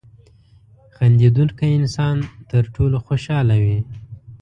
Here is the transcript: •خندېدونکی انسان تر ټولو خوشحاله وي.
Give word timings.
•خندېدونکی 0.95 1.67
انسان 1.79 2.17
تر 2.51 2.63
ټولو 2.75 2.97
خوشحاله 3.05 3.55
وي. 3.63 3.79